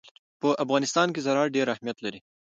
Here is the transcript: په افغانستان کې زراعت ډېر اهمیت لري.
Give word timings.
په 0.41 0.49
افغانستان 0.63 1.07
کې 1.13 1.23
زراعت 1.25 1.53
ډېر 1.55 1.67
اهمیت 1.73 1.97
لري. 2.05 2.19